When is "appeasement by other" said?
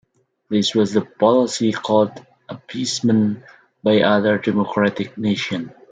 2.49-4.39